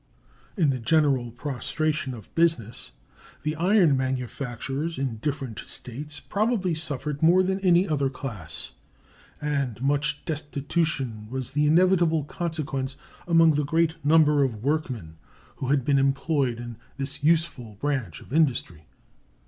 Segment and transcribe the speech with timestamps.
[0.57, 2.93] In the general prostration of business
[3.43, 8.71] the iron manufacturers in different States probably suffered more than any other class,
[9.39, 15.17] and much destitution was the inevitable consequence among the great number of workmen
[15.57, 18.87] who had been employed in this useful branch of industry.